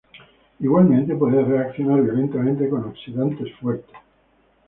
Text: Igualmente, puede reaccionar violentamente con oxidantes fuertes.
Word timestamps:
Igualmente, 0.59 1.13
puede 1.15 1.45
reaccionar 1.45 2.01
violentamente 2.01 2.67
con 2.67 2.85
oxidantes 2.85 3.53
fuertes. 3.57 3.95